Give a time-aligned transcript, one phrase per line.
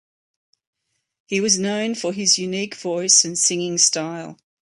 [1.27, 4.39] He was known for his unique voice and singing style.